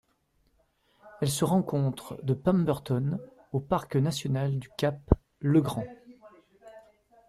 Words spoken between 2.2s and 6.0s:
de Pemberton au parc national du cap Le Grand.